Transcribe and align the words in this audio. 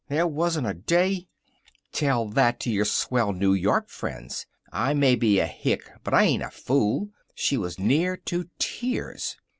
There 0.07 0.25
wasn't 0.25 0.65
a 0.65 0.73
day" 0.73 1.27
"Tell 1.91 2.27
that 2.29 2.59
to 2.61 2.71
your 2.71 2.85
swell 2.85 3.33
New 3.33 3.53
York 3.53 3.87
friends. 3.87 4.47
I 4.73 4.95
may 4.95 5.13
be 5.13 5.37
a 5.37 5.45
hick 5.45 5.91
but 6.03 6.11
I 6.11 6.23
ain't 6.23 6.41
a 6.41 6.49
fool." 6.49 7.09
She 7.35 7.55
was 7.55 7.77
near 7.77 8.17
to 8.17 8.49
tears. 8.57 9.37